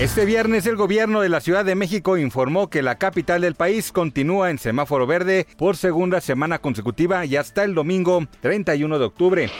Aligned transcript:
Este 0.00 0.24
viernes 0.24 0.64
el 0.66 0.76
gobierno 0.76 1.22
de 1.22 1.28
la 1.28 1.40
Ciudad 1.40 1.64
de 1.64 1.74
México 1.74 2.16
informó 2.18 2.70
que 2.70 2.82
la 2.82 2.98
capital 2.98 3.40
del 3.40 3.56
país 3.56 3.90
continúa 3.90 4.48
en 4.48 4.58
semáforo 4.58 5.08
verde 5.08 5.48
por 5.56 5.76
segunda 5.76 6.20
semana 6.20 6.60
consecutiva 6.60 7.26
y 7.26 7.34
hasta 7.34 7.64
el 7.64 7.74
domingo 7.74 8.24
31 8.40 8.96
de 8.96 9.04
octubre. 9.04 9.50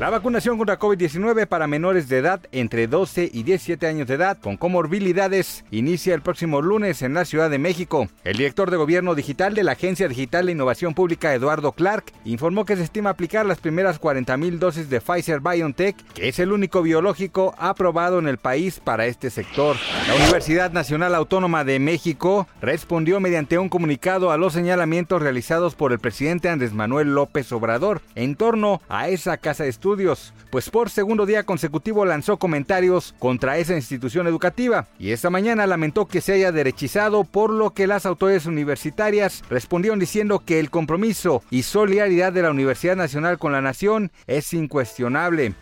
La 0.00 0.10
vacunación 0.10 0.58
contra 0.58 0.80
COVID-19 0.80 1.46
para 1.46 1.68
menores 1.68 2.08
de 2.08 2.18
edad 2.18 2.40
entre 2.50 2.88
12 2.88 3.30
y 3.32 3.44
17 3.44 3.86
años 3.86 4.08
de 4.08 4.14
edad 4.14 4.36
con 4.36 4.56
comorbilidades 4.56 5.64
inicia 5.70 6.16
el 6.16 6.22
próximo 6.22 6.60
lunes 6.60 7.02
en 7.02 7.14
la 7.14 7.24
Ciudad 7.24 7.48
de 7.48 7.60
México. 7.60 8.08
El 8.24 8.38
director 8.38 8.68
de 8.68 8.78
Gobierno 8.78 9.14
Digital 9.14 9.54
de 9.54 9.62
la 9.62 9.72
Agencia 9.72 10.08
Digital 10.08 10.46
de 10.46 10.52
Innovación 10.52 10.94
Pública, 10.94 11.32
Eduardo 11.32 11.70
Clark, 11.70 12.06
informó 12.24 12.64
que 12.64 12.74
se 12.74 12.82
estima 12.82 13.10
aplicar 13.10 13.46
las 13.46 13.60
primeras 13.60 14.00
40 14.00 14.36
mil 14.38 14.58
dosis 14.58 14.90
de 14.90 15.00
Pfizer 15.00 15.38
BioNTech, 15.38 15.94
que 16.14 16.26
es 16.26 16.40
el 16.40 16.50
único 16.50 16.82
biológico 16.82 17.54
aprobado 17.58 18.18
en 18.18 18.26
el 18.26 18.38
país 18.38 18.80
para 18.80 19.06
este 19.06 19.30
La 19.54 20.14
Universidad 20.14 20.72
Nacional 20.72 21.14
Autónoma 21.14 21.62
de 21.62 21.78
México 21.78 22.48
respondió 22.62 23.20
mediante 23.20 23.58
un 23.58 23.68
comunicado 23.68 24.30
a 24.30 24.38
los 24.38 24.54
señalamientos 24.54 25.20
realizados 25.20 25.74
por 25.74 25.92
el 25.92 25.98
presidente 25.98 26.48
Andrés 26.48 26.72
Manuel 26.72 27.14
López 27.14 27.52
Obrador 27.52 28.00
en 28.14 28.34
torno 28.34 28.80
a 28.88 29.10
esa 29.10 29.36
casa 29.36 29.64
de 29.64 29.68
estudios, 29.68 30.32
pues 30.50 30.70
por 30.70 30.88
segundo 30.88 31.26
día 31.26 31.42
consecutivo 31.44 32.06
lanzó 32.06 32.38
comentarios 32.38 33.14
contra 33.18 33.58
esa 33.58 33.76
institución 33.76 34.26
educativa 34.26 34.86
y 34.98 35.10
esta 35.10 35.28
mañana 35.28 35.66
lamentó 35.66 36.06
que 36.06 36.22
se 36.22 36.32
haya 36.32 36.50
derechizado, 36.50 37.24
por 37.24 37.50
lo 37.50 37.74
que 37.74 37.86
las 37.86 38.06
autoridades 38.06 38.46
universitarias 38.46 39.42
respondieron 39.50 39.98
diciendo 39.98 40.42
que 40.46 40.60
el 40.60 40.70
compromiso 40.70 41.42
y 41.50 41.64
solidaridad 41.64 42.32
de 42.32 42.40
la 42.40 42.50
Universidad 42.50 42.96
Nacional 42.96 43.38
con 43.38 43.52
la 43.52 43.60
nación 43.60 44.12
es 44.26 44.54
incuestionable. 44.54 45.52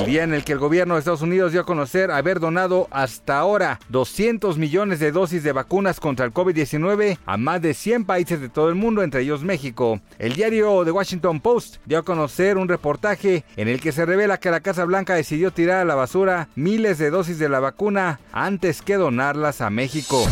El 0.00 0.06
día 0.06 0.24
en 0.24 0.34
el 0.34 0.44
que 0.44 0.52
el 0.52 0.58
gobierno 0.58 0.94
de 0.94 1.00
Estados 1.00 1.22
Unidos 1.22 1.52
dio 1.52 1.60
a 1.60 1.66
conocer 1.66 2.10
haber 2.10 2.40
donado 2.40 2.88
hasta 2.90 3.38
ahora 3.38 3.78
200 3.88 4.58
millones 4.58 4.98
de 4.98 5.12
dosis 5.12 5.42
de 5.42 5.52
vacunas 5.52 6.00
contra 6.00 6.26
el 6.26 6.32
COVID-19 6.32 7.18
a 7.26 7.36
más 7.36 7.62
de 7.62 7.74
100 7.74 8.04
países 8.04 8.40
de 8.40 8.48
todo 8.48 8.68
el 8.68 8.74
mundo, 8.74 9.02
entre 9.02 9.22
ellos 9.22 9.42
México. 9.42 10.00
El 10.18 10.34
diario 10.34 10.84
The 10.84 10.90
Washington 10.90 11.40
Post 11.40 11.76
dio 11.86 11.98
a 11.98 12.02
conocer 12.02 12.56
un 12.56 12.68
reportaje 12.68 13.44
en 13.56 13.68
el 13.68 13.80
que 13.80 13.92
se 13.92 14.06
revela 14.06 14.40
que 14.40 14.50
la 14.50 14.60
Casa 14.60 14.84
Blanca 14.84 15.14
decidió 15.14 15.50
tirar 15.50 15.80
a 15.80 15.84
la 15.84 15.94
basura 15.94 16.48
miles 16.54 16.98
de 16.98 17.10
dosis 17.10 17.38
de 17.38 17.48
la 17.48 17.60
vacuna 17.60 18.20
antes 18.32 18.82
que 18.82 18.94
donarlas 18.94 19.60
a 19.60 19.70
México. 19.70 20.26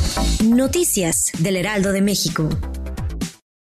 Noticias 0.45 1.33
del 1.39 1.57
Heraldo 1.57 1.93
de 1.93 2.03
México. 2.03 2.49